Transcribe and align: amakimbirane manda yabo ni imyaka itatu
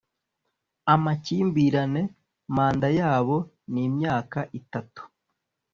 amakimbirane 0.93 2.01
manda 2.55 2.87
yabo 2.99 3.37
ni 3.71 3.81
imyaka 3.87 4.39
itatu 4.59 5.01